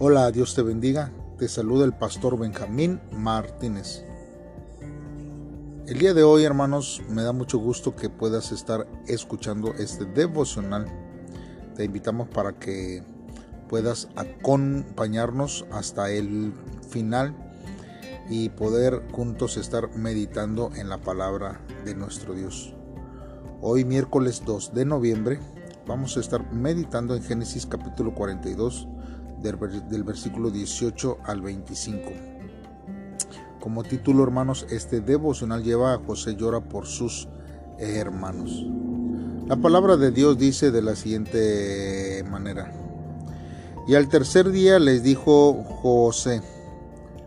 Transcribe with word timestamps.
Hola, 0.00 0.30
Dios 0.30 0.54
te 0.54 0.62
bendiga. 0.62 1.10
Te 1.38 1.48
saluda 1.48 1.84
el 1.84 1.92
pastor 1.92 2.38
Benjamín 2.38 3.00
Martínez. 3.10 4.04
El 5.88 5.98
día 5.98 6.14
de 6.14 6.22
hoy, 6.22 6.44
hermanos, 6.44 7.02
me 7.08 7.24
da 7.24 7.32
mucho 7.32 7.58
gusto 7.58 7.96
que 7.96 8.08
puedas 8.08 8.52
estar 8.52 8.86
escuchando 9.08 9.74
este 9.74 10.04
devocional. 10.04 10.86
Te 11.74 11.82
invitamos 11.82 12.28
para 12.28 12.52
que 12.52 13.02
puedas 13.68 14.06
acompañarnos 14.14 15.66
hasta 15.72 16.12
el 16.12 16.52
final 16.88 17.34
y 18.30 18.50
poder 18.50 19.02
juntos 19.10 19.56
estar 19.56 19.90
meditando 19.96 20.70
en 20.76 20.90
la 20.90 20.98
palabra 20.98 21.60
de 21.84 21.96
nuestro 21.96 22.34
Dios. 22.34 22.72
Hoy 23.60 23.84
miércoles 23.84 24.44
2 24.46 24.74
de 24.74 24.84
noviembre 24.84 25.40
vamos 25.88 26.16
a 26.16 26.20
estar 26.20 26.52
meditando 26.52 27.16
en 27.16 27.24
Génesis 27.24 27.66
capítulo 27.66 28.14
42 28.14 28.86
del, 29.42 30.04
versículo 30.04 30.50
18 30.50 31.18
al 31.24 31.40
25. 31.40 32.10
Como 33.60 33.82
título, 33.84 34.22
hermanos, 34.22 34.66
este 34.70 35.00
devocional 35.00 35.62
lleva 35.62 35.94
a 35.94 35.98
José 35.98 36.36
llora 36.36 36.60
por 36.60 36.86
sus 36.86 37.28
hermanos. 37.78 38.64
La 39.46 39.56
palabra 39.56 39.96
de 39.96 40.10
Dios 40.10 40.38
dice 40.38 40.70
de 40.70 40.82
la 40.82 40.96
siguiente 40.96 42.24
manera. 42.30 42.72
Y 43.86 43.94
al 43.94 44.08
tercer 44.08 44.50
día 44.50 44.78
les 44.78 45.02
dijo 45.02 45.64
José, 45.82 46.42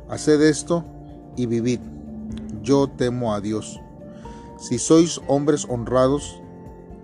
haced 0.09 0.41
esto 0.41 0.85
y 1.35 1.48
vivid. 1.48 1.79
Yo 2.62 2.87
temo 2.87 3.34
a 3.34 3.41
Dios. 3.41 3.79
Si 4.59 4.77
sois 4.77 5.20
hombres 5.27 5.65
honrados, 5.67 6.39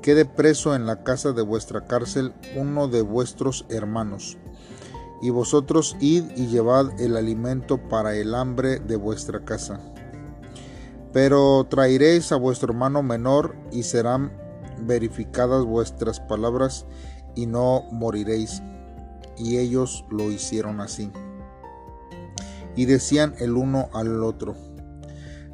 quede 0.02 0.26
preso 0.26 0.76
en 0.76 0.86
la 0.86 1.04
casa 1.04 1.32
de 1.32 1.42
vuestra 1.42 1.86
cárcel 1.88 2.34
uno 2.56 2.88
de 2.88 3.02
vuestros 3.02 3.66
hermanos 3.70 4.38
y 5.22 5.30
vosotros 5.30 5.96
id 6.00 6.26
y 6.36 6.48
llevad 6.48 7.00
el 7.00 7.18
alimento 7.18 7.78
para 7.90 8.16
el 8.16 8.36
hambre 8.36 8.80
de 8.80 8.96
vuestra 8.96 9.44
casa. 9.44 9.80
Pero 11.12 11.66
traeréis 11.70 12.32
a 12.32 12.36
vuestro 12.36 12.72
hermano 12.72 13.02
menor 13.02 13.56
y 13.72 13.84
serán 13.84 14.32
verificadas 14.82 15.66
vuestras 15.66 16.20
palabras 16.20 16.86
y 17.36 17.48
no 17.48 17.84
moriréis. 17.92 18.62
Y 19.38 19.58
ellos 19.58 20.06
lo 20.10 20.32
hicieron 20.32 20.82
así. 20.82 21.12
Y 22.76 22.86
decían 22.86 23.34
el 23.40 23.56
uno 23.56 23.90
al 23.94 24.24
otro, 24.24 24.56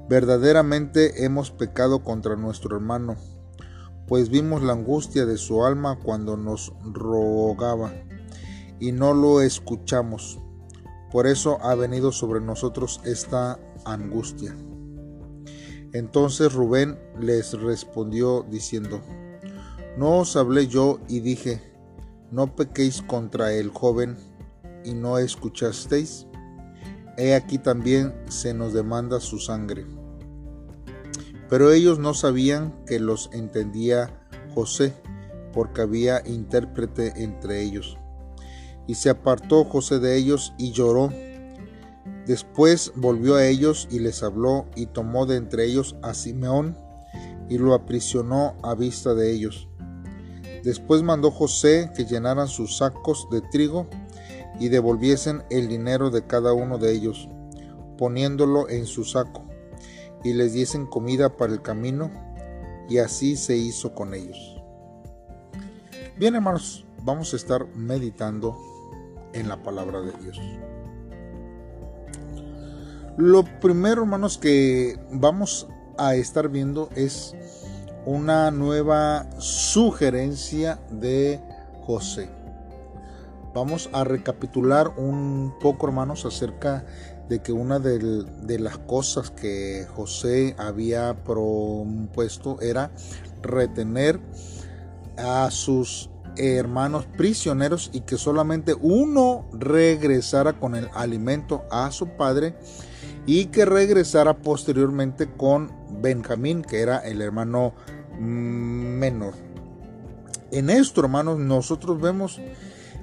verdaderamente 0.09 1.23
hemos 1.23 1.52
pecado 1.52 2.03
contra 2.03 2.36
nuestro 2.36 2.75
hermano, 2.75 3.16
pues 4.08 4.30
vimos 4.30 4.61
la 4.61 4.73
angustia 4.73 5.25
de 5.25 5.38
su 5.38 5.66
alma 5.66 6.00
cuando 6.03 6.36
nos 6.36 6.73
rogaba 6.84 7.94
y 8.80 8.92
no 8.92 9.14
lo 9.14 9.42
escuchamos. 9.42 10.40
Por 11.12 11.28
eso 11.28 11.60
ha 11.62 11.76
venido 11.76 12.12
sobre 12.12 12.42
nosotros 12.42 13.00
esta 13.06 13.60
angustia. 13.86 14.56
Entonces 15.94 16.52
Rubén 16.54 16.98
les 17.20 17.54
respondió 17.54 18.44
diciendo, 18.50 19.02
¿no 19.96 20.20
os 20.20 20.36
hablé 20.36 20.68
yo 20.68 21.00
y 21.08 21.20
dije, 21.20 21.62
no 22.32 22.56
pequéis 22.56 23.04
contra 23.04 23.54
el 23.54 23.70
joven 23.70 24.18
y 24.84 24.96
no 24.96 25.20
escuchasteis? 25.20 26.26
He 27.16 27.36
aquí 27.36 27.60
también 27.60 28.14
se 28.28 28.56
nos 28.56 28.74
demanda 28.74 29.20
su 29.20 29.38
sangre. 29.38 29.86
Pero 31.48 31.72
ellos 31.72 32.00
no 32.00 32.16
sabían 32.16 32.74
que 32.88 33.00
los 33.00 33.30
entendía 33.32 34.26
José, 34.56 34.94
porque 35.54 35.82
había 35.82 36.24
intérprete 36.26 37.24
entre 37.24 37.62
ellos. 37.62 38.00
Y 38.88 38.95
se 38.95 39.09
apartó 39.09 39.64
José 39.66 40.00
de 40.00 40.17
ellos 40.17 40.53
y 40.58 40.72
lloró. 40.72 41.12
Después 42.26 42.94
volvió 42.95 43.36
a 43.36 43.45
ellos 43.45 43.88
y 43.91 44.00
les 44.00 44.24
habló 44.24 44.66
y 44.75 44.88
tomó 44.88 45.25
de 45.25 45.38
entre 45.38 45.66
ellos 45.66 45.96
a 46.02 46.13
Simeón 46.13 46.78
y 47.50 47.58
lo 47.58 47.74
aprisionó 47.74 48.56
a 48.63 48.75
vista 48.75 49.13
de 49.13 49.31
ellos. 49.31 49.68
Después 50.63 51.03
mandó 51.03 51.30
José 51.30 51.91
que 51.96 52.06
llenaran 52.06 52.47
sus 52.47 52.78
sacos 52.78 53.28
de 53.31 53.41
trigo 53.41 53.88
y 54.59 54.69
devolviesen 54.69 55.44
el 55.50 55.68
dinero 55.68 56.09
de 56.09 56.25
cada 56.25 56.53
uno 56.53 56.78
de 56.78 56.94
ellos, 56.94 57.28
poniéndolo 57.97 58.69
en 58.69 58.85
su 58.85 59.03
saco, 59.03 59.44
y 60.24 60.34
les 60.34 60.53
diesen 60.53 60.85
comida 60.85 61.35
para 61.35 61.52
el 61.52 61.62
camino, 61.62 62.12
y 62.90 63.00
así 63.00 63.35
se 63.35 63.58
hizo 63.58 63.94
con 63.94 64.13
ellos. 64.13 64.62
Bien 66.18 66.35
hermanos, 66.35 66.85
vamos 67.03 67.34
a 67.34 67.35
estar 67.35 67.68
meditando 67.75 68.58
en 69.34 69.50
la 69.50 69.62
palabra 69.62 70.02
de 70.02 70.12
Dios. 70.22 70.40
Lo 73.18 73.44
primero, 73.60 74.04
hermanos, 74.04 74.38
que 74.38 75.00
vamos 75.12 75.68
a 75.98 76.16
estar 76.16 76.50
viendo 76.50 76.90
es 76.96 77.36
una 78.06 78.52
nueva 78.52 79.30
sugerencia 79.40 80.80
de 80.90 81.40
José. 81.86 82.30
Vamos 83.54 83.90
a 83.94 84.04
recapitular 84.04 84.94
un 84.98 85.54
poco, 85.62 85.88
hermanos, 85.88 86.26
acerca 86.26 86.86
de 87.30 87.42
que 87.42 87.52
una 87.52 87.80
de, 87.80 88.60
las 88.60 88.78
cosas 88.80 89.30
que 89.30 89.86
José 89.96 90.56
había 90.58 91.24
propuesto 91.24 92.60
era 92.62 92.92
retener 93.42 94.20
a 95.18 95.50
sus 95.52 96.10
hermanos 96.38 97.06
prisioneros 97.18 97.90
y 97.94 98.02
que 98.02 98.18
solamente 98.18 98.76
uno 98.80 99.46
regresara 99.54 100.54
con 100.54 100.76
el 100.76 100.90
alimento 100.94 101.64
a 101.72 101.92
su 101.92 102.10
padre 102.10 102.56
y 103.26 103.46
que 103.46 103.66
regresara 103.66 104.38
posteriormente 104.38 105.30
con 105.32 105.72
Benjamín, 106.02 106.62
que 106.62 106.82
era 106.82 107.00
el 107.00 107.22
hermano 107.22 107.74
menor. 108.20 109.34
En 110.52 110.70
esto, 110.70 111.02
hermanos, 111.02 111.40
nosotros 111.40 112.00
vemos 112.00 112.40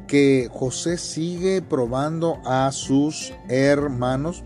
que 0.06 0.48
José 0.52 0.98
sigue 0.98 1.62
probando 1.62 2.38
a 2.44 2.70
sus 2.72 3.32
hermanos, 3.48 4.44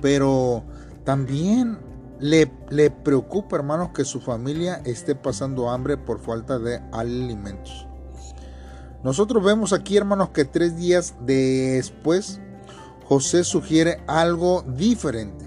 pero 0.00 0.64
también 1.04 1.78
le, 2.22 2.90
preocupa, 2.90 3.56
hermanos, 3.56 3.90
que 3.94 4.04
su 4.04 4.20
familia 4.20 4.80
esté 4.84 5.14
pasando 5.14 5.70
hambre 5.70 5.96
por 5.96 6.20
falta 6.20 6.58
de 6.58 6.80
alimentos. 6.92 7.86
Nosotros 9.02 9.42
vemos 9.44 9.72
aquí, 9.72 9.96
hermanos, 9.96 10.30
que 10.30 10.44
tres 10.44 10.76
días 10.76 11.14
después 11.26 12.40
José 13.04 13.42
sugiere 13.42 14.00
algo 14.06 14.62
diferente. 14.62 15.44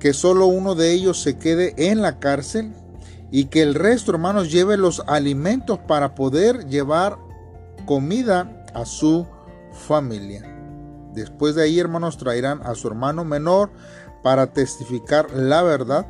Que 0.00 0.12
solo 0.12 0.46
uno 0.46 0.74
de 0.74 0.92
ellos 0.92 1.22
se 1.22 1.38
quede 1.38 1.74
en 1.90 2.02
la 2.02 2.18
cárcel 2.18 2.72
y 3.30 3.44
que 3.44 3.62
el 3.62 3.74
resto, 3.74 4.10
hermanos, 4.10 4.50
lleve 4.50 4.76
los 4.76 5.04
alimentos 5.06 5.78
para 5.78 6.16
poder 6.16 6.66
llevar 6.66 7.16
comida 7.86 8.64
a 8.74 8.84
su 8.84 9.26
familia. 9.86 10.52
Después 11.14 11.54
de 11.54 11.62
ahí, 11.62 11.78
hermanos, 11.78 12.18
traerán 12.18 12.60
a 12.64 12.74
su 12.74 12.88
hermano 12.88 13.24
menor 13.24 13.70
para 14.26 14.48
testificar 14.48 15.30
la 15.34 15.62
verdad. 15.62 16.04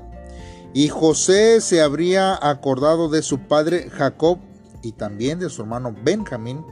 Y 0.73 0.89
José 0.89 1.61
se 1.61 1.83
habría 1.83 2.35
acordado 2.41 3.11
de 3.11 3.21
su 3.21 3.41
padre 3.41 3.91
Jacob 3.91 4.39
y 4.81 4.93
también 4.93 5.39
de 5.39 5.51
su 5.51 5.61
hermano 5.61 5.95
Benjamín, 6.03 6.65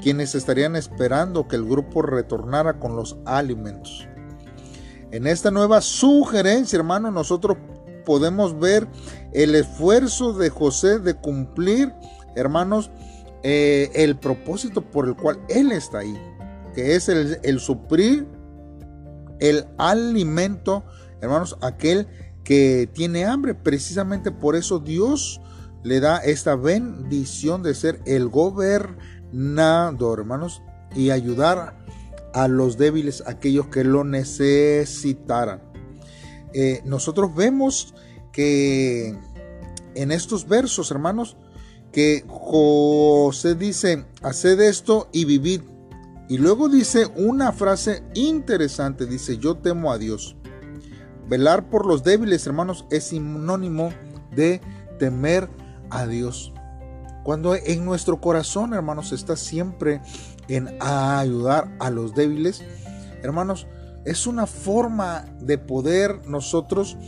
quienes 0.00 0.36
estarían 0.36 0.76
esperando 0.76 1.48
que 1.48 1.56
el 1.56 1.64
grupo 1.64 2.00
retornara 2.00 2.78
con 2.78 2.94
los 2.94 3.16
alimentos. 3.24 4.06
En 5.10 5.26
esta 5.26 5.50
nueva 5.50 5.80
sugerencia, 5.80 6.76
hermano, 6.76 7.10
nosotros 7.10 7.56
podemos 8.06 8.60
ver 8.60 8.86
el 9.32 9.56
esfuerzo 9.56 10.32
de 10.32 10.48
José 10.48 11.00
de 11.00 11.14
cumplir, 11.14 11.92
hermanos, 12.36 12.92
eh, 13.42 13.90
el 13.94 14.16
propósito 14.16 14.80
por 14.80 15.08
el 15.08 15.16
cual 15.16 15.40
él 15.48 15.72
está 15.72 15.98
ahí, 15.98 16.16
que 16.72 16.94
es 16.94 17.08
el, 17.08 17.40
el 17.42 17.58
suplir 17.58 18.28
el 19.40 19.66
alimento, 19.78 20.84
hermanos, 21.20 21.56
aquel 21.60 22.08
que 22.44 22.88
tiene 22.92 23.24
hambre. 23.24 23.54
Precisamente 23.54 24.30
por 24.30 24.56
eso 24.56 24.78
Dios 24.78 25.40
le 25.82 26.00
da 26.00 26.18
esta 26.18 26.56
bendición 26.56 27.62
de 27.62 27.74
ser 27.74 28.00
el 28.06 28.28
gobernador, 28.28 30.20
hermanos, 30.20 30.62
y 30.94 31.10
ayudar 31.10 31.84
a 32.32 32.48
los 32.48 32.78
débiles, 32.78 33.22
aquellos 33.26 33.66
que 33.68 33.84
lo 33.84 34.04
necesitaran. 34.04 35.62
Eh, 36.52 36.82
nosotros 36.84 37.34
vemos 37.34 37.94
que 38.32 39.16
en 39.94 40.10
estos 40.10 40.48
versos, 40.48 40.90
hermanos, 40.90 41.36
que 41.92 42.24
José 42.26 43.54
dice, 43.54 44.04
haced 44.22 44.60
esto 44.60 45.08
y 45.12 45.24
vivid 45.24 45.60
y 46.28 46.38
luego 46.38 46.68
dice 46.68 47.06
una 47.16 47.52
frase 47.52 48.02
interesante, 48.14 49.06
dice, 49.06 49.38
yo 49.38 49.56
temo 49.56 49.92
a 49.92 49.98
Dios. 49.98 50.36
Velar 51.28 51.68
por 51.68 51.86
los 51.86 52.02
débiles, 52.02 52.46
hermanos, 52.46 52.86
es 52.90 53.04
sinónimo 53.04 53.92
de 54.34 54.60
temer 54.98 55.48
a 55.90 56.06
Dios. 56.06 56.52
Cuando 57.24 57.54
en 57.54 57.84
nuestro 57.84 58.20
corazón, 58.20 58.74
hermanos, 58.74 59.12
está 59.12 59.36
siempre 59.36 60.02
en 60.48 60.76
ayudar 60.80 61.74
a 61.78 61.90
los 61.90 62.14
débiles, 62.14 62.62
hermanos, 63.22 63.66
es 64.04 64.26
una 64.26 64.46
forma 64.46 65.24
de 65.40 65.56
poder 65.56 66.26
nosotros 66.28 66.98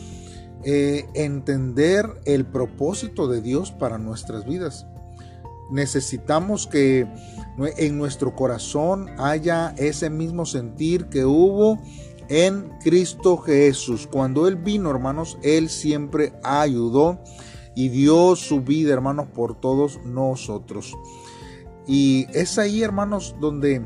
eh, 0.65 1.07
entender 1.15 2.07
el 2.25 2.47
propósito 2.47 3.29
de 3.29 3.43
Dios 3.43 3.71
para 3.71 3.99
nuestras 3.99 4.47
vidas. 4.47 4.87
Necesitamos 5.71 6.67
que 6.67 7.07
en 7.77 7.99
nuestro 7.99 8.35
corazón 8.35 9.09
haya 9.19 9.75
ese 9.79 10.11
mismo 10.11 10.47
sentir 10.47 11.07
que 11.07 11.25
hubo 11.25 11.79
en 12.29 12.71
Cristo 12.81 13.37
Jesús. 13.39 14.09
Cuando 14.11 14.47
Él 14.49 14.57
vino, 14.57 14.91
hermanos, 14.91 15.39
Él 15.43 15.69
siempre 15.69 16.33
ayudó 16.43 17.21
y 17.75 17.89
dio 17.89 18.37
su 18.37 18.63
vida, 18.63 18.93
hermanos, 18.93 19.27
por 19.35 19.61
todos 19.61 20.01
nosotros. 20.05 20.95
Y 21.87 22.27
es 22.33 22.59
ahí, 22.59 22.83
hermanos, 22.83 23.37
donde 23.41 23.85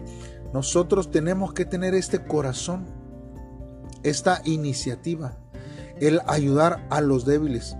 nosotros 0.52 1.10
tenemos 1.10 1.52
que 1.52 1.64
tener 1.64 1.94
este 1.94 2.24
corazón, 2.24 2.86
esta 4.02 4.42
iniciativa, 4.44 5.38
el 6.00 6.20
ayudar 6.26 6.86
a 6.90 7.00
los 7.00 7.24
débiles. 7.24 7.76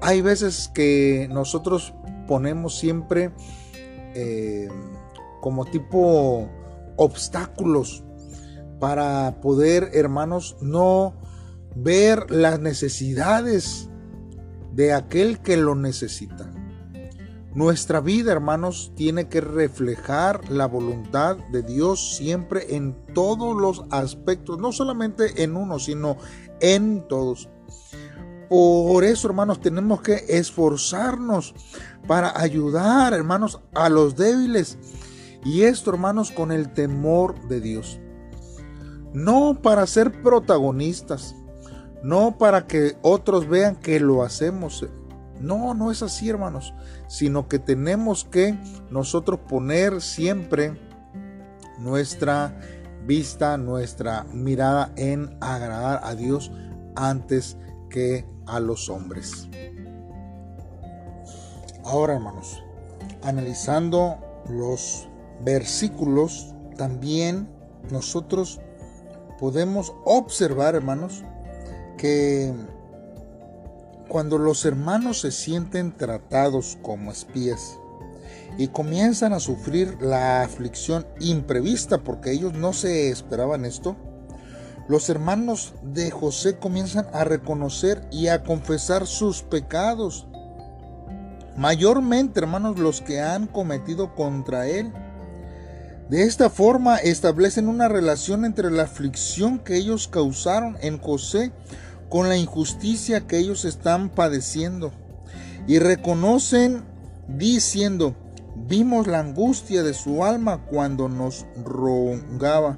Hay 0.00 0.20
veces 0.20 0.70
que 0.72 1.28
nosotros 1.30 1.94
ponemos 2.26 2.78
siempre 2.78 3.32
eh, 4.14 4.68
como 5.40 5.64
tipo 5.64 6.48
obstáculos 6.96 8.04
para 8.78 9.40
poder, 9.40 9.90
hermanos, 9.92 10.56
no 10.60 11.14
ver 11.74 12.30
las 12.30 12.60
necesidades 12.60 13.88
de 14.72 14.92
aquel 14.92 15.40
que 15.40 15.56
lo 15.56 15.74
necesita. 15.74 16.50
Nuestra 17.54 18.00
vida, 18.00 18.32
hermanos, 18.32 18.92
tiene 18.96 19.28
que 19.28 19.42
reflejar 19.42 20.50
la 20.50 20.66
voluntad 20.66 21.36
de 21.52 21.62
Dios 21.62 22.16
siempre 22.16 22.74
en 22.76 22.96
todos 23.12 23.54
los 23.54 23.84
aspectos, 23.90 24.58
no 24.58 24.72
solamente 24.72 25.42
en 25.42 25.56
uno, 25.56 25.78
sino 25.78 26.16
en 26.60 27.06
todos. 27.08 27.50
Por 28.52 29.02
eso, 29.02 29.28
hermanos, 29.28 29.62
tenemos 29.62 30.02
que 30.02 30.26
esforzarnos 30.28 31.54
para 32.06 32.38
ayudar, 32.38 33.14
hermanos, 33.14 33.62
a 33.72 33.88
los 33.88 34.14
débiles. 34.14 34.76
Y 35.42 35.62
esto, 35.62 35.90
hermanos, 35.90 36.30
con 36.30 36.52
el 36.52 36.70
temor 36.70 37.48
de 37.48 37.62
Dios. 37.62 37.98
No 39.14 39.62
para 39.62 39.86
ser 39.86 40.20
protagonistas, 40.20 41.34
no 42.02 42.36
para 42.36 42.66
que 42.66 42.98
otros 43.00 43.48
vean 43.48 43.76
que 43.76 43.98
lo 44.00 44.22
hacemos. 44.22 44.86
No, 45.40 45.72
no 45.72 45.90
es 45.90 46.02
así, 46.02 46.28
hermanos, 46.28 46.74
sino 47.08 47.48
que 47.48 47.58
tenemos 47.58 48.26
que 48.26 48.58
nosotros 48.90 49.40
poner 49.48 50.02
siempre 50.02 50.78
nuestra 51.78 52.60
vista, 53.06 53.56
nuestra 53.56 54.24
mirada 54.24 54.92
en 54.98 55.38
agradar 55.40 56.02
a 56.04 56.14
Dios 56.14 56.52
antes 56.96 57.56
que 57.88 58.30
a 58.46 58.60
los 58.60 58.88
hombres. 58.88 59.48
Ahora, 61.84 62.14
hermanos, 62.14 62.62
analizando 63.22 64.18
los 64.48 65.08
versículos, 65.44 66.54
también 66.76 67.48
nosotros 67.90 68.60
podemos 69.38 69.92
observar, 70.04 70.74
hermanos, 70.74 71.24
que 71.98 72.52
cuando 74.08 74.38
los 74.38 74.64
hermanos 74.64 75.20
se 75.20 75.30
sienten 75.30 75.96
tratados 75.96 76.78
como 76.82 77.10
espías 77.10 77.78
y 78.58 78.68
comienzan 78.68 79.32
a 79.32 79.40
sufrir 79.40 79.96
la 80.00 80.42
aflicción 80.42 81.06
imprevista 81.20 81.98
porque 81.98 82.32
ellos 82.32 82.52
no 82.52 82.72
se 82.72 83.08
esperaban 83.10 83.64
esto, 83.64 83.96
los 84.88 85.08
hermanos 85.08 85.74
de 85.82 86.10
José 86.10 86.56
comienzan 86.56 87.06
a 87.12 87.24
reconocer 87.24 88.06
y 88.10 88.28
a 88.28 88.42
confesar 88.42 89.06
sus 89.06 89.42
pecados. 89.42 90.26
Mayormente, 91.56 92.40
hermanos, 92.40 92.78
los 92.78 93.00
que 93.00 93.20
han 93.20 93.46
cometido 93.46 94.14
contra 94.14 94.66
él. 94.66 94.92
De 96.08 96.24
esta 96.24 96.50
forma 96.50 96.96
establecen 96.96 97.68
una 97.68 97.88
relación 97.88 98.44
entre 98.44 98.70
la 98.70 98.82
aflicción 98.82 99.58
que 99.58 99.76
ellos 99.76 100.08
causaron 100.08 100.76
en 100.80 100.98
José 100.98 101.52
con 102.08 102.28
la 102.28 102.36
injusticia 102.36 103.26
que 103.26 103.38
ellos 103.38 103.64
están 103.64 104.10
padeciendo 104.10 104.92
y 105.66 105.78
reconocen 105.78 106.84
diciendo, 107.28 108.14
vimos 108.56 109.06
la 109.06 109.20
angustia 109.20 109.82
de 109.82 109.94
su 109.94 110.24
alma 110.24 110.66
cuando 110.66 111.08
nos 111.08 111.46
rogaba 111.64 112.76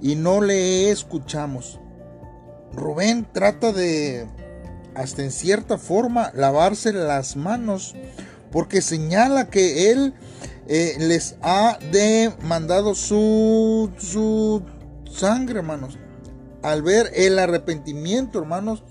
y 0.00 0.16
no 0.16 0.40
le 0.40 0.90
escuchamos. 0.90 1.80
Rubén 2.72 3.26
trata 3.32 3.72
de, 3.72 4.26
hasta 4.94 5.22
en 5.22 5.32
cierta 5.32 5.78
forma, 5.78 6.30
lavarse 6.34 6.92
las 6.92 7.36
manos 7.36 7.94
porque 8.52 8.82
señala 8.82 9.48
que 9.48 9.90
él 9.90 10.14
eh, 10.66 10.96
les 10.98 11.36
ha 11.42 11.78
demandado 11.90 12.94
su, 12.94 13.90
su 13.98 14.62
sangre, 15.10 15.58
hermanos 15.58 15.98
al 16.62 16.82
ver 16.82 17.10
el 17.14 17.38
arrepentimiento, 17.38 18.38
hermanos, 18.38 18.82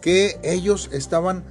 que 0.00 0.38
ellos 0.42 0.90
estaban 0.92 1.44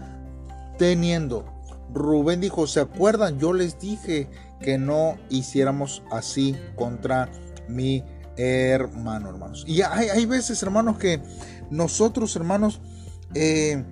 teniendo. 0.78 1.46
Rubén 1.94 2.42
dijo, 2.42 2.68
¿se 2.68 2.80
acuerdan? 2.80 3.40
Yo 3.40 3.54
les 3.54 3.80
dije 3.80 4.30
que 4.62 4.78
no 4.78 5.18
hiciéramos 5.30 6.04
así 6.12 6.56
contra 6.76 7.30
mi 7.68 8.04
hermano, 8.38 9.30
hermanos. 9.30 9.64
Y 9.68 9.82
hay, 9.82 10.26
veces, 10.26 10.62
hermanos, 10.64 10.98
que 10.98 11.22
nosotros, 11.70 12.36
hermanos, 12.36 12.82
eh, 13.34 13.84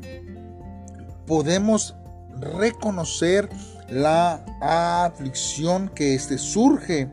podemos 1.25 1.95
reconocer 2.39 3.49
la 3.89 4.45
aflicción 4.61 5.89
que 5.89 6.15
este 6.15 6.37
surge 6.37 7.09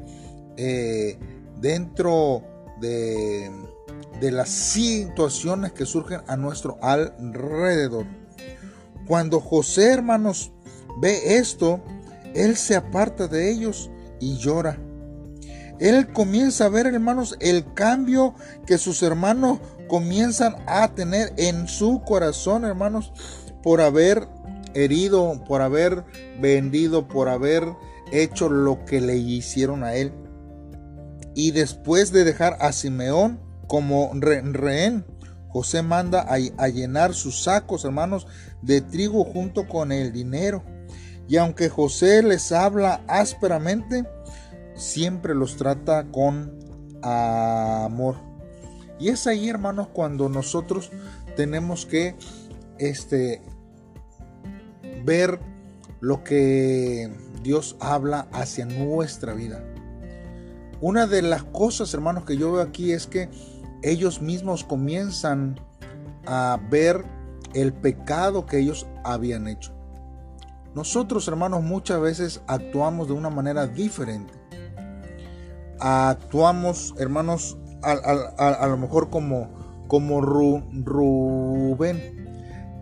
eh, 0.57 1.19
dentro 1.61 2.43
de 2.81 3.51
de 4.21 4.31
las 4.31 4.49
situaciones 4.49 5.73
que 5.73 5.87
surgen 5.87 6.21
a 6.27 6.37
nuestro 6.37 6.79
alrededor. 6.83 8.07
Cuando 9.07 9.41
José, 9.41 9.93
hermanos, 9.93 10.53
ve 11.01 11.37
esto, 11.37 11.81
él 12.35 12.57
se 12.57 12.77
aparta 12.77 13.29
de 13.29 13.51
ellos 13.51 13.91
y 14.21 14.37
llora. 14.39 14.79
Él 15.79 16.13
comienza 16.13 16.67
a 16.67 16.69
ver, 16.69 16.87
hermanos, 16.87 17.37
el 17.41 17.73
cambio 17.75 18.35
que 18.67 18.79
sus 18.79 19.03
hermanos 19.03 19.59
comienzan 19.89 20.57
a 20.67 20.95
tener 20.95 21.33
en 21.37 21.69
su 21.69 22.03
corazón, 22.03 22.65
hermanos, 22.65 23.13
por 23.63 23.81
haber 23.81 24.29
herido, 24.75 25.45
por 25.47 25.63
haber 25.63 26.05
vendido, 26.41 27.09
por 27.09 27.29
haber 27.29 27.65
hecho 28.13 28.49
lo 28.49 28.85
que 28.85 29.01
le 29.01 29.17
hicieron 29.17 29.85
a 29.85 29.95
él. 29.95 30.13
Y 31.35 31.51
después 31.51 32.13
de 32.13 32.25
dejar 32.25 32.57
a 32.61 32.73
Simeón, 32.73 33.47
como 33.67 34.11
rehén. 34.15 35.05
José 35.49 35.83
manda 35.83 36.27
a, 36.29 36.69
llenar 36.69 37.15
sus 37.15 37.43
sacos, 37.45 37.85
hermanos, 37.85 38.27
de 38.63 38.81
trigo 38.81 39.25
junto 39.25 39.67
con 39.67 39.91
el 39.91 40.13
dinero. 40.13 40.63
Y 41.29 41.39
aunque 41.39 41.69
José 41.69 42.23
les 42.23 42.53
habla 42.53 43.03
ásperamente, 43.09 44.07
siempre 44.77 45.35
los 45.35 45.57
trata 45.57 46.11
con 46.11 46.59
amor. 47.03 48.17
Y 48.99 49.09
es 49.09 49.27
ahí, 49.27 49.49
hermanos, 49.49 49.89
cuando 49.93 50.29
nosotros 50.29 50.91
tenemos 51.37 51.85
que 51.85 52.15
este, 52.79 53.43
ver 55.05 55.41
lo 56.01 56.25
que 56.25 57.13
Dios 57.43 57.77
habla 57.81 58.29
hacia 58.33 58.65
nuestra 58.67 59.35
vida. 59.35 59.63
Una 60.81 61.07
de 61.07 61.23
las 61.23 61.45
cosas, 61.45 61.93
hermanos, 61.95 62.25
que 62.25 62.37
yo 62.37 62.53
veo 62.53 62.63
aquí 62.63 62.93
es 62.93 63.07
que 63.07 63.31
ellos 63.83 64.21
mismos 64.21 64.65
comienzan 64.65 65.59
a 66.27 66.59
ver 66.71 67.05
el 67.55 67.73
pecado 67.73 68.47
que 68.47 68.59
ellos 68.59 68.87
habían 69.05 69.49
hecho. 69.49 69.73
Nosotros, 70.75 71.27
hermanos, 71.29 71.63
muchas 71.63 72.01
veces 72.01 72.43
actuamos 72.47 73.09
de 73.09 73.15
una 73.15 73.31
manera 73.31 73.67
diferente. 73.67 74.35
Actuamos, 75.81 76.95
hermanos, 76.99 77.59
a, 77.83 78.67
lo 78.67 78.77
mejor 78.77 79.11
como, 79.11 79.49
como 79.89 80.21
Rubén, 80.21 80.81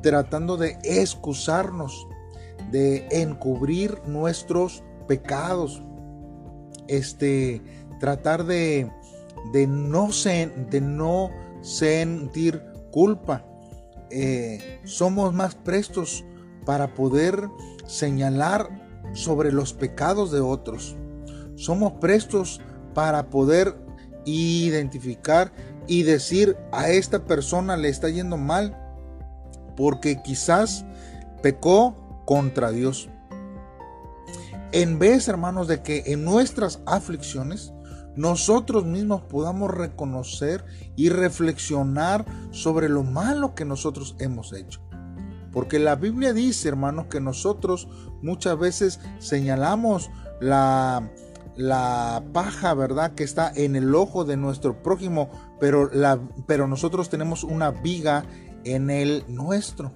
tratando 0.02 0.56
de 0.56 0.78
excusarnos, 0.84 2.06
de 2.70 3.06
encubrir 3.10 4.00
nuestros 4.06 4.82
pecados, 5.06 5.82
este, 6.88 7.62
tratar 8.00 8.44
de, 8.44 8.90
de 9.52 9.66
no, 9.66 10.08
de 10.70 10.80
no 10.80 11.30
sentir 11.62 12.62
culpa. 12.90 13.44
Eh, 14.10 14.80
somos 14.84 15.34
más 15.34 15.54
prestos 15.54 16.24
para 16.64 16.94
poder 16.94 17.48
señalar 17.86 18.68
sobre 19.12 19.52
los 19.52 19.72
pecados 19.72 20.30
de 20.30 20.40
otros. 20.40 20.96
Somos 21.56 21.92
prestos 21.94 22.60
para 22.94 23.28
poder 23.30 23.76
identificar 24.24 25.52
y 25.86 26.02
decir 26.04 26.56
a 26.72 26.88
esta 26.88 27.24
persona 27.24 27.76
le 27.76 27.88
está 27.88 28.08
yendo 28.08 28.36
mal 28.36 28.80
porque 29.76 30.22
quizás 30.22 30.84
pecó 31.42 32.22
contra 32.24 32.70
Dios. 32.70 33.08
En 34.72 34.98
vez, 34.98 35.28
hermanos, 35.28 35.68
de 35.68 35.82
que 35.82 36.04
en 36.06 36.24
nuestras 36.24 36.80
aflicciones 36.86 37.72
nosotros 38.16 38.84
mismos 38.84 39.22
podamos 39.22 39.70
reconocer 39.70 40.64
y 40.96 41.08
reflexionar 41.08 42.24
sobre 42.50 42.88
lo 42.88 43.02
malo 43.02 43.54
que 43.54 43.64
nosotros 43.64 44.16
hemos 44.18 44.52
hecho. 44.52 44.80
Porque 45.52 45.78
la 45.78 45.94
Biblia 45.96 46.32
dice, 46.32 46.68
hermanos, 46.68 47.06
que 47.06 47.20
nosotros 47.20 47.88
muchas 48.22 48.58
veces 48.58 49.00
señalamos 49.18 50.10
la, 50.40 51.08
la 51.56 52.24
paja, 52.32 52.74
¿verdad? 52.74 53.14
Que 53.14 53.24
está 53.24 53.52
en 53.54 53.76
el 53.76 53.94
ojo 53.94 54.24
de 54.24 54.36
nuestro 54.36 54.82
prójimo, 54.82 55.30
pero, 55.60 55.90
la, 55.92 56.20
pero 56.46 56.66
nosotros 56.66 57.08
tenemos 57.08 57.44
una 57.44 57.70
viga 57.70 58.24
en 58.64 58.90
el 58.90 59.24
nuestro. 59.28 59.92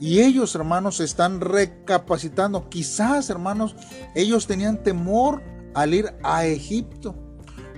Y 0.00 0.20
ellos, 0.20 0.54
hermanos, 0.54 1.00
están 1.00 1.40
recapacitando. 1.40 2.68
Quizás, 2.68 3.30
hermanos, 3.30 3.76
ellos 4.14 4.46
tenían 4.46 4.82
temor 4.82 5.42
al 5.74 5.94
ir 5.94 6.14
a 6.22 6.44
Egipto. 6.46 7.14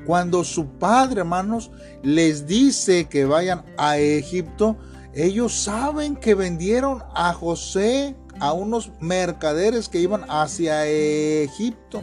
Cuando 0.07 0.45
su 0.45 0.79
padre, 0.79 1.21
hermanos, 1.21 1.71
les 2.03 2.47
dice 2.47 3.07
que 3.07 3.25
vayan 3.25 3.65
a 3.77 3.99
Egipto, 3.99 4.77
ellos 5.15 5.53
saben 5.55 6.15
que 6.17 6.35
vendieron 6.35 7.03
a 7.15 7.33
José 7.33 8.17
a 8.39 8.53
unos 8.53 8.93
mercaderes 9.01 9.89
que 9.89 9.99
iban 9.99 10.25
hacia 10.29 10.87
Egipto. 10.87 12.03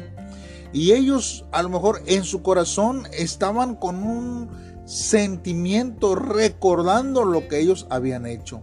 Y 0.74 0.92
ellos 0.92 1.46
a 1.51 1.62
lo 1.62 1.70
mejor 1.70 2.01
en 2.08 2.24
su 2.24 2.42
corazón 2.42 3.08
estaban 3.13 3.75
con 3.75 4.03
un 4.03 4.50
sentimiento 4.86 6.15
recordando 6.15 7.24
lo 7.24 7.48
que 7.48 7.60
ellos 7.60 7.88
habían 7.89 8.25
hecho. 8.25 8.62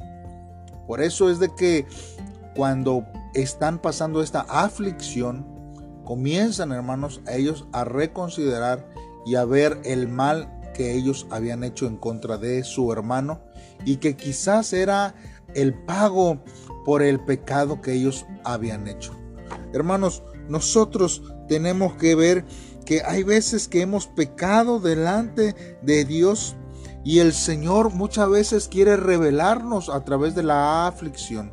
Por 0.87 1.01
eso 1.01 1.31
es 1.31 1.39
de 1.39 1.55
que 1.55 1.87
cuando 2.57 3.07
están 3.33 3.79
pasando 3.79 4.23
esta 4.23 4.41
aflicción, 4.41 5.47
comienzan 6.05 6.73
hermanos 6.73 7.21
a 7.27 7.35
ellos 7.35 7.67
a 7.73 7.85
reconsiderar 7.85 8.89
y 9.25 9.37
a 9.37 9.45
ver 9.45 9.81
el 9.85 10.09
mal 10.09 10.51
que 10.75 10.95
ellos 10.95 11.27
habían 11.31 11.63
hecho 11.63 11.87
en 11.87 11.97
contra 11.97 12.39
de 12.39 12.65
su 12.65 12.93
hermano 12.93 13.41
y 13.85 13.97
que 13.97 14.17
quizás 14.17 14.73
era 14.73 15.15
el 15.55 15.75
pago 15.75 16.43
por 16.85 17.03
el 17.03 17.21
pecado 17.21 17.81
que 17.81 17.93
ellos 17.93 18.27
habían 18.45 18.89
hecho. 18.89 19.13
Hermanos, 19.73 20.23
nosotros 20.49 21.23
tenemos 21.51 21.95
que 21.95 22.15
ver 22.15 22.45
que 22.87 23.03
hay 23.03 23.25
veces 23.25 23.67
que 23.67 23.81
hemos 23.81 24.07
pecado 24.07 24.79
delante 24.79 25.57
de 25.83 26.05
Dios 26.05 26.55
y 27.03 27.19
el 27.19 27.33
Señor 27.33 27.93
muchas 27.93 28.31
veces 28.31 28.69
quiere 28.69 28.97
revelarnos 28.97 29.89
a 29.89 30.05
través 30.05 30.37
de 30.37 30.45
la 30.45 30.87
aflicción. 30.87 31.53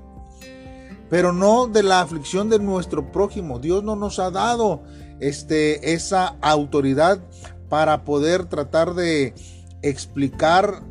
Pero 1.10 1.34
no 1.34 1.66
de 1.66 1.82
la 1.82 2.01
aflicción 2.01 2.48
de 2.48 2.60
nuestro 2.60 3.12
prójimo. 3.12 3.58
Dios 3.58 3.84
no 3.84 3.96
nos 3.96 4.20
ha 4.20 4.30
dado 4.30 4.84
este, 5.20 5.94
esa 5.94 6.36
autoridad 6.42 7.20
para 7.68 8.04
poder 8.04 8.46
tratar 8.46 8.94
de 8.94 9.34
explicar 9.82 10.84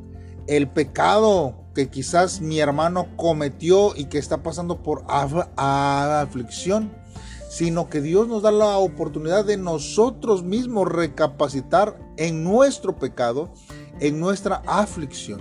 el 0.49 0.67
pecado 0.67 1.55
que 1.77 1.91
quizás 1.91 2.41
mi 2.41 2.59
hermano 2.59 3.07
cometió 3.15 3.95
y 3.95 4.07
que 4.07 4.19
está 4.19 4.43
pasando 4.43 4.83
por 4.83 5.05
aflicción, 5.09 6.91
sino 7.57 7.89
que 7.89 8.03
Dios 8.03 8.29
nos 8.29 8.43
da 8.43 8.53
la 8.53 8.77
oportunidad 8.77 9.43
de 9.43 9.57
nosotros 9.57 10.45
mismos 10.45 10.93
recapacitar 10.93 11.99
en 12.19 12.45
nuestro 12.45 12.99
pecado, 12.99 13.49
en 13.99 14.21
nuestra 14.21 14.57
aflicción. 14.67 15.41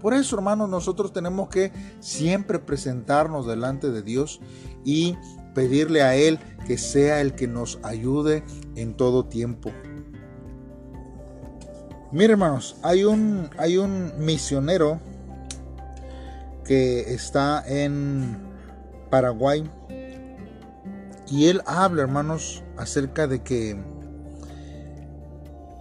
Por 0.00 0.14
eso, 0.14 0.36
hermanos, 0.36 0.68
nosotros 0.68 1.12
tenemos 1.12 1.48
que 1.48 1.72
siempre 1.98 2.60
presentarnos 2.60 3.48
delante 3.48 3.90
de 3.90 4.02
Dios 4.02 4.40
y 4.84 5.16
pedirle 5.52 6.02
a 6.02 6.14
Él 6.14 6.38
que 6.68 6.78
sea 6.78 7.20
el 7.20 7.34
que 7.34 7.48
nos 7.48 7.80
ayude 7.82 8.44
en 8.76 8.94
todo 8.94 9.24
tiempo. 9.24 9.72
Miren, 12.12 12.30
hermanos, 12.30 12.76
hay 12.84 13.02
un, 13.02 13.50
hay 13.58 13.76
un 13.76 14.12
misionero 14.24 15.00
que 16.64 17.12
está 17.12 17.64
en 17.66 18.38
Paraguay 19.10 19.68
y 21.30 21.46
él 21.46 21.62
habla, 21.64 22.02
hermanos, 22.02 22.64
acerca 22.76 23.26
de 23.26 23.42
que 23.42 23.76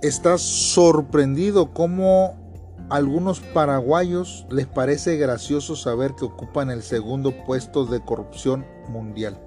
está 0.01 0.37
sorprendido 0.37 1.73
cómo 1.73 2.37
a 2.89 2.95
algunos 2.95 3.39
paraguayos 3.39 4.45
les 4.49 4.67
parece 4.67 5.17
gracioso 5.17 5.75
saber 5.75 6.15
que 6.15 6.25
ocupan 6.25 6.69
el 6.69 6.83
segundo 6.83 7.43
puesto 7.45 7.85
de 7.85 7.99
corrupción 7.99 8.65
mundial. 8.87 9.39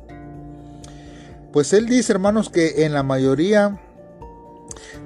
Pues 1.52 1.72
él 1.72 1.86
dice, 1.86 2.12
hermanos, 2.12 2.50
que 2.50 2.84
en 2.84 2.92
la 2.92 3.02
mayoría 3.02 3.80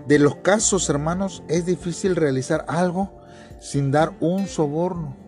de 0.07 0.19
los 0.19 0.37
casos, 0.37 0.89
hermanos, 0.89 1.43
es 1.49 1.67
difícil 1.67 2.17
realizar 2.17 2.65
algo 2.69 3.11
sin 3.61 3.91
dar 3.91 4.13
un 4.21 4.47
soborno. 4.47 5.26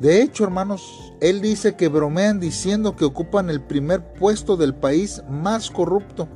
De 0.00 0.22
hecho, 0.22 0.44
hermanos, 0.44 1.12
él 1.20 1.40
dice 1.40 1.74
que 1.74 1.88
bromean 1.88 2.38
diciendo 2.38 2.94
que 2.94 3.04
ocupan 3.04 3.50
el 3.50 3.60
primer 3.60 4.12
puesto 4.14 4.56
del 4.56 4.74
país 4.74 5.22
más 5.28 5.70
corrupto, 5.70 6.28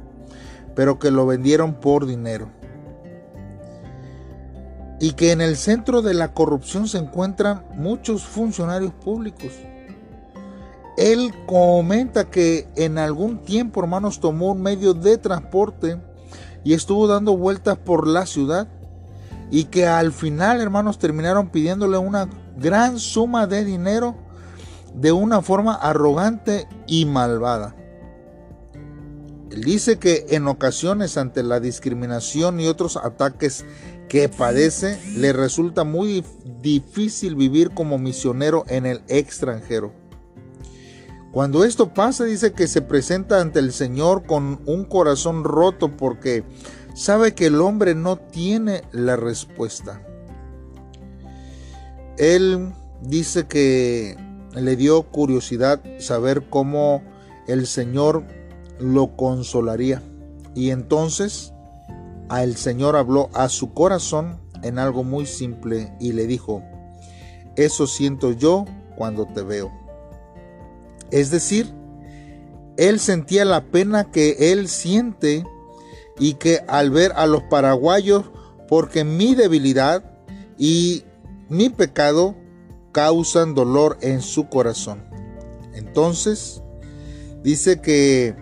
pero 0.75 0.99
que 0.99 1.13
lo 1.13 1.27
vendieron 1.27 1.75
por 1.75 2.07
dinero. 2.07 2.49
Y 4.99 5.13
que 5.13 5.31
en 5.31 5.41
el 5.41 5.57
centro 5.57 6.03
de 6.03 6.15
la 6.15 6.35
corrupción 6.35 6.89
se 6.89 6.99
encuentran 6.99 7.65
muchos 7.75 8.25
funcionarios 8.25 8.93
públicos. 8.93 9.53
Él 10.97 11.33
comenta 11.47 12.31
que 12.31 12.69
en 12.77 12.99
algún 12.99 13.39
tiempo, 13.39 13.81
hermanos, 13.81 14.19
tomó 14.19 14.53
un 14.53 14.63
medio 14.63 14.93
de 14.93 15.19
transporte 15.19 16.01
y 16.65 16.75
estuvo 16.75 17.07
dando 17.07 17.37
vueltas 17.37 17.79
por 17.79 18.07
la 18.07 18.27
ciudad 18.27 18.69
y 19.51 19.65
que 19.65 19.87
al 19.87 20.13
final, 20.13 20.61
hermanos, 20.61 20.99
terminaron 20.99 21.49
pidiéndole 21.49 21.99
una 21.99 22.29
gran 22.57 22.99
suma 22.99 23.47
de 23.47 23.65
dinero 23.65 24.17
de 24.95 25.13
una 25.13 25.43
forma 25.43 25.75
arrogante 25.75 26.69
y 26.87 27.07
malvada. 27.07 27.75
Él 29.51 29.63
dice 29.65 29.99
que 29.99 30.27
en 30.31 30.47
ocasiones 30.47 31.19
ante 31.19 31.43
la 31.43 31.61
discriminación 31.61 32.59
y 32.59 32.67
otros 32.67 32.97
ataques 32.97 33.65
que 34.09 34.29
padece, 34.29 34.99
le 35.17 35.33
resulta 35.33 35.85
muy 35.85 36.25
difícil 36.61 37.35
vivir 37.35 37.71
como 37.71 37.97
misionero 37.99 38.65
en 38.69 38.85
el 38.85 39.03
extranjero. 39.09 39.95
Cuando 41.33 41.65
esto 41.65 41.95
pasa, 41.95 42.25
dice 42.25 42.53
que 42.53 42.69
se 42.69 42.83
presenta 42.83 43.41
ante 43.41 43.59
el 43.59 43.73
Señor 43.73 44.25
con 44.27 44.61
un 44.67 44.85
corazón 44.85 45.45
roto 45.45 45.97
porque 45.97 46.45
sabe 46.95 47.35
que 47.35 47.47
el 47.47 47.61
hombre 47.63 47.95
no 47.95 48.19
tiene 48.19 48.83
la 48.93 49.17
respuesta. 49.17 50.03
Él 52.19 52.73
dice 53.03 53.47
que 53.47 54.17
le 54.55 54.77
dio 54.77 55.03
curiosidad 55.05 55.81
saber 55.99 56.49
cómo 56.49 57.03
el 57.47 57.67
Señor 57.67 58.25
lo 58.79 59.17
consolaría. 59.17 60.03
Y 60.55 60.71
entonces 60.71 61.53
el 62.31 62.57
Señor 62.57 62.97
habló 62.97 63.31
a 63.35 63.49
su 63.49 63.73
corazón 63.73 64.41
en 64.63 64.79
algo 64.79 65.05
muy 65.05 65.27
simple 65.27 65.93
y 66.01 66.13
le 66.13 66.27
dijo, 66.27 66.63
eso 67.57 67.87
siento 67.87 68.33
yo 68.33 68.65
cuando 68.97 69.27
te 69.27 69.43
veo. 69.43 69.73
Es 71.11 71.31
decir, 71.31 71.73
él 72.77 73.01
sentía 73.01 73.45
la 73.45 73.65
pena 73.65 74.11
que 74.11 74.53
él 74.53 74.69
siente 74.69 75.45
y 76.19 76.35
que 76.35 76.61
al 76.69 76.91
ver 76.91 77.13
a 77.17 77.27
los 77.27 77.43
paraguayos, 77.45 78.25
porque 78.69 79.05
mi 79.05 79.35
debilidad 79.35 80.05
y 80.57 81.05
mi 81.53 81.69
pecado 81.69 82.35
causan 82.93 83.55
dolor 83.55 83.99
en 84.01 84.23
su 84.23 84.49
corazón. 84.49 85.05
Entonces, 85.75 86.63
dice 87.43 87.83
que 87.83 88.35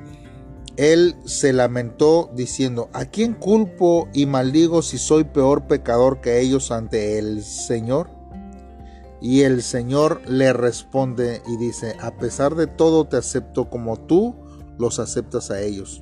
él 0.76 1.16
se 1.24 1.52
lamentó 1.52 2.30
diciendo, 2.36 2.88
¿a 2.92 3.06
quién 3.06 3.34
culpo 3.34 4.08
y 4.12 4.26
maldigo 4.26 4.80
si 4.82 4.96
soy 4.96 5.24
peor 5.24 5.66
pecador 5.66 6.20
que 6.20 6.40
ellos 6.40 6.70
ante 6.70 7.18
el 7.18 7.42
Señor? 7.42 8.08
Y 9.20 9.40
el 9.42 9.64
Señor 9.64 10.22
le 10.28 10.52
responde 10.52 11.42
y 11.48 11.56
dice, 11.56 11.96
a 12.00 12.16
pesar 12.16 12.54
de 12.54 12.68
todo 12.68 13.08
te 13.08 13.16
acepto 13.16 13.68
como 13.68 13.98
tú 13.98 14.36
los 14.78 15.00
aceptas 15.00 15.50
a 15.50 15.60
ellos. 15.60 16.00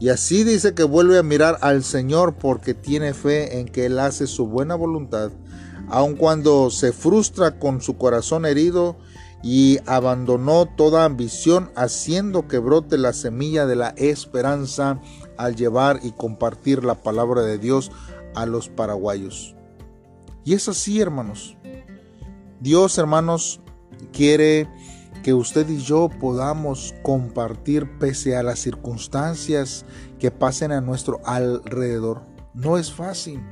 Y 0.00 0.10
así 0.10 0.44
dice 0.44 0.74
que 0.74 0.84
vuelve 0.84 1.18
a 1.18 1.22
mirar 1.22 1.56
al 1.62 1.82
Señor 1.82 2.34
porque 2.36 2.74
tiene 2.74 3.14
fe 3.14 3.58
en 3.58 3.66
que 3.66 3.86
Él 3.86 3.98
hace 3.98 4.26
su 4.26 4.46
buena 4.46 4.74
voluntad, 4.74 5.30
aun 5.88 6.16
cuando 6.16 6.70
se 6.70 6.92
frustra 6.92 7.58
con 7.58 7.80
su 7.80 7.96
corazón 7.96 8.46
herido 8.46 8.96
y 9.42 9.78
abandonó 9.86 10.66
toda 10.66 11.04
ambición 11.04 11.70
haciendo 11.76 12.48
que 12.48 12.58
brote 12.58 12.96
la 12.96 13.12
semilla 13.12 13.66
de 13.66 13.76
la 13.76 13.90
esperanza 13.90 15.00
al 15.36 15.54
llevar 15.54 16.00
y 16.02 16.12
compartir 16.12 16.82
la 16.82 16.94
palabra 17.02 17.42
de 17.42 17.58
Dios 17.58 17.92
a 18.34 18.46
los 18.46 18.68
paraguayos. 18.68 19.54
Y 20.44 20.54
es 20.54 20.68
así, 20.68 21.00
hermanos. 21.00 21.56
Dios, 22.60 22.96
hermanos, 22.96 23.60
quiere 24.12 24.68
que 25.22 25.34
usted 25.34 25.68
y 25.68 25.78
yo 25.78 26.08
podamos 26.08 26.94
compartir 27.02 27.98
pese 27.98 28.36
a 28.36 28.42
las 28.42 28.58
circunstancias 28.58 29.84
que 30.18 30.30
pasen 30.30 30.72
a 30.72 30.80
nuestro 30.80 31.20
alrededor. 31.24 32.22
No 32.54 32.78
es 32.78 32.92
fácil. 32.92 33.42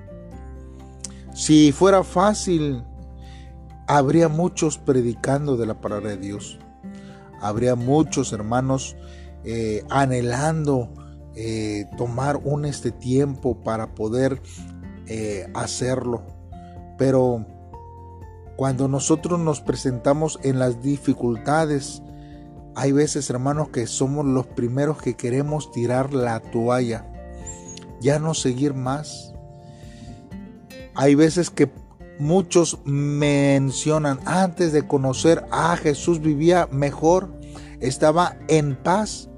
Si 1.34 1.72
fuera 1.72 2.04
fácil, 2.04 2.84
habría 3.86 4.28
muchos 4.28 4.78
predicando 4.78 5.56
de 5.56 5.66
la 5.66 5.80
palabra 5.80 6.10
de 6.10 6.18
Dios. 6.18 6.58
Habría 7.40 7.74
muchos 7.74 8.32
hermanos 8.32 8.96
eh, 9.44 9.84
anhelando 9.90 10.90
eh, 11.34 11.86
tomar 11.96 12.36
un 12.36 12.66
este 12.66 12.90
tiempo 12.90 13.60
para 13.62 13.94
poder 13.94 14.42
eh, 15.06 15.50
hacerlo. 15.54 16.22
Pero 16.98 17.46
cuando 18.56 18.86
nosotros 18.86 19.40
nos 19.40 19.62
presentamos 19.62 20.38
en 20.42 20.58
las 20.58 20.82
dificultades, 20.82 22.02
hay 22.74 22.92
veces, 22.92 23.28
hermanos, 23.30 23.70
que 23.70 23.86
somos 23.86 24.24
los 24.26 24.46
primeros 24.46 25.00
que 25.00 25.14
queremos 25.14 25.72
tirar 25.72 26.12
la 26.12 26.40
toalla, 26.40 27.06
ya 28.00 28.18
no 28.18 28.34
seguir 28.34 28.74
más. 28.74 29.31
Hay 30.94 31.14
veces 31.14 31.50
que 31.50 31.70
muchos 32.18 32.78
mencionan, 32.84 34.20
antes 34.26 34.72
de 34.72 34.86
conocer 34.86 35.44
a 35.50 35.76
Jesús 35.76 36.20
vivía 36.20 36.68
mejor, 36.70 37.32
estaba 37.80 38.36
en 38.48 38.76
paz. 38.76 39.28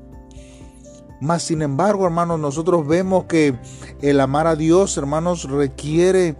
Mas 1.20 1.44
sin 1.44 1.62
embargo, 1.62 2.04
hermanos, 2.04 2.38
nosotros 2.38 2.86
vemos 2.86 3.24
que 3.24 3.58
el 4.02 4.20
amar 4.20 4.46
a 4.46 4.56
Dios, 4.56 4.96
hermanos, 4.98 5.48
requiere 5.48 6.36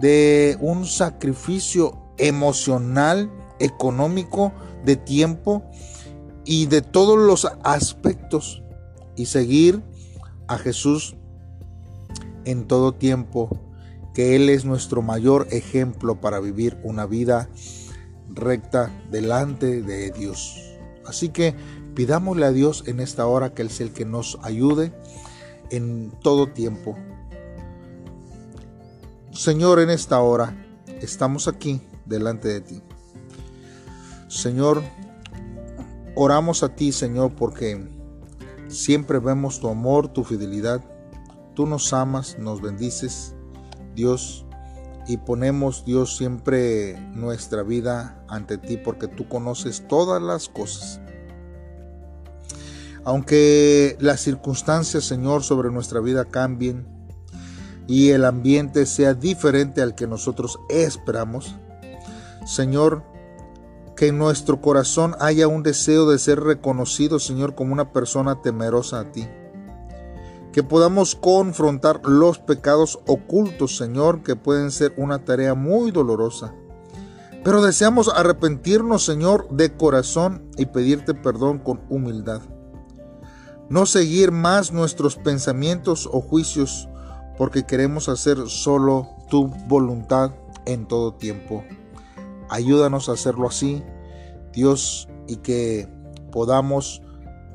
de 0.00 0.56
un 0.60 0.86
sacrificio 0.86 1.98
emocional, 2.18 3.30
económico, 3.60 4.52
de 4.84 4.96
tiempo 4.96 5.62
y 6.44 6.66
de 6.66 6.82
todos 6.82 7.18
los 7.18 7.46
aspectos. 7.62 8.62
Y 9.16 9.26
seguir 9.26 9.82
a 10.48 10.58
Jesús 10.58 11.14
en 12.44 12.66
todo 12.66 12.92
tiempo 12.92 13.48
que 14.14 14.36
Él 14.36 14.48
es 14.48 14.64
nuestro 14.64 15.02
mayor 15.02 15.48
ejemplo 15.50 16.20
para 16.20 16.38
vivir 16.38 16.78
una 16.84 17.04
vida 17.04 17.48
recta 18.32 18.90
delante 19.10 19.82
de 19.82 20.12
Dios. 20.12 20.56
Así 21.04 21.28
que 21.28 21.54
pidámosle 21.94 22.46
a 22.46 22.52
Dios 22.52 22.84
en 22.86 23.00
esta 23.00 23.26
hora 23.26 23.52
que 23.52 23.62
Él 23.62 23.68
es 23.68 23.80
el 23.80 23.92
que 23.92 24.04
nos 24.04 24.38
ayude 24.42 24.92
en 25.70 26.12
todo 26.22 26.46
tiempo. 26.46 26.96
Señor, 29.32 29.80
en 29.80 29.90
esta 29.90 30.20
hora 30.20 30.56
estamos 31.00 31.48
aquí 31.48 31.82
delante 32.06 32.48
de 32.48 32.60
ti. 32.60 32.82
Señor, 34.28 34.82
oramos 36.14 36.62
a 36.62 36.74
ti, 36.74 36.92
Señor, 36.92 37.34
porque 37.34 37.84
siempre 38.68 39.18
vemos 39.18 39.58
tu 39.58 39.68
amor, 39.68 40.08
tu 40.08 40.22
fidelidad. 40.22 40.84
Tú 41.54 41.66
nos 41.66 41.92
amas, 41.92 42.38
nos 42.38 42.60
bendices 42.62 43.34
Dios, 43.94 44.44
y 45.06 45.18
ponemos, 45.18 45.84
Dios, 45.84 46.16
siempre 46.16 46.98
nuestra 47.14 47.62
vida 47.62 48.24
ante 48.28 48.58
ti 48.58 48.76
porque 48.76 49.08
tú 49.08 49.28
conoces 49.28 49.86
todas 49.86 50.22
las 50.22 50.48
cosas. 50.48 51.00
Aunque 53.04 53.96
las 54.00 54.20
circunstancias, 54.20 55.04
Señor, 55.04 55.42
sobre 55.42 55.70
nuestra 55.70 56.00
vida 56.00 56.24
cambien 56.24 56.86
y 57.86 58.10
el 58.10 58.24
ambiente 58.24 58.86
sea 58.86 59.12
diferente 59.12 59.82
al 59.82 59.94
que 59.94 60.06
nosotros 60.06 60.58
esperamos, 60.70 61.54
Señor, 62.46 63.02
que 63.94 64.08
en 64.08 64.18
nuestro 64.18 64.62
corazón 64.62 65.14
haya 65.20 65.48
un 65.48 65.62
deseo 65.62 66.10
de 66.10 66.18
ser 66.18 66.40
reconocido, 66.40 67.18
Señor, 67.18 67.54
como 67.54 67.74
una 67.74 67.92
persona 67.92 68.40
temerosa 68.40 69.00
a 69.00 69.12
ti 69.12 69.28
que 70.54 70.62
podamos 70.62 71.16
confrontar 71.16 72.02
los 72.04 72.38
pecados 72.38 73.00
ocultos, 73.08 73.76
Señor, 73.76 74.22
que 74.22 74.36
pueden 74.36 74.70
ser 74.70 74.94
una 74.96 75.24
tarea 75.24 75.54
muy 75.54 75.90
dolorosa. 75.90 76.54
Pero 77.42 77.60
deseamos 77.60 78.08
arrepentirnos, 78.08 79.04
Señor, 79.04 79.48
de 79.50 79.76
corazón 79.76 80.48
y 80.56 80.66
pedirte 80.66 81.12
perdón 81.12 81.58
con 81.58 81.80
humildad. 81.88 82.40
No 83.68 83.84
seguir 83.84 84.30
más 84.30 84.70
nuestros 84.70 85.16
pensamientos 85.16 86.08
o 86.12 86.20
juicios, 86.20 86.88
porque 87.36 87.64
queremos 87.64 88.08
hacer 88.08 88.38
solo 88.46 89.08
tu 89.28 89.48
voluntad 89.66 90.30
en 90.66 90.86
todo 90.86 91.14
tiempo. 91.14 91.64
Ayúdanos 92.48 93.08
a 93.08 93.14
hacerlo 93.14 93.48
así, 93.48 93.82
Dios, 94.52 95.08
y 95.26 95.38
que 95.38 95.88
podamos 96.30 97.02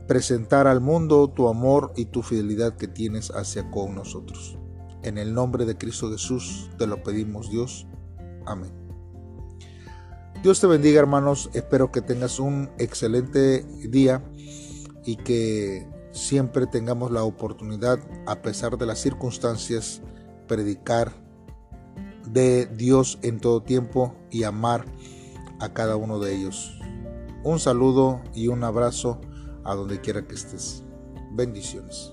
presentar 0.10 0.66
al 0.66 0.82
mundo 0.82 1.30
tu 1.30 1.50
amor 1.50 1.94
y 1.96 2.06
tu 2.06 2.24
fidelidad 2.24 2.76
que 2.78 2.88
tienes 2.88 3.30
hacia 3.30 3.70
con 3.70 3.94
nosotros. 3.94 4.58
En 5.04 5.20
el 5.20 5.36
nombre 5.36 5.66
de 5.66 5.78
Cristo 5.78 6.10
Jesús 6.10 6.72
te 6.80 6.88
lo 6.88 7.04
pedimos 7.04 7.52
Dios. 7.52 7.86
Amén. 8.48 8.72
Dios 10.42 10.60
te 10.60 10.66
bendiga 10.66 11.00
hermanos, 11.00 11.52
espero 11.54 11.92
que 11.92 12.02
tengas 12.02 12.40
un 12.40 12.72
excelente 12.80 13.64
día 13.88 14.24
y 15.06 15.16
que 15.18 15.88
siempre 16.12 16.66
tengamos 16.66 17.12
la 17.12 17.24
oportunidad, 17.24 18.00
a 18.26 18.42
pesar 18.42 18.80
de 18.80 18.88
las 18.88 18.98
circunstancias, 18.98 20.02
predicar 20.48 21.14
de 22.28 22.66
Dios 22.66 23.20
en 23.22 23.40
todo 23.40 23.62
tiempo 23.62 24.16
y 24.32 24.42
amar 24.42 24.86
a 25.60 25.72
cada 25.72 25.98
uno 25.98 26.18
de 26.18 26.36
ellos. 26.36 26.80
Un 27.44 27.60
saludo 27.60 28.22
y 28.34 28.48
un 28.48 28.64
abrazo 28.64 29.22
a 29.64 29.76
donde 29.76 30.00
quiera 30.02 30.26
que 30.26 30.36
estés. 30.36 30.84
Bendiciones. 31.32 32.12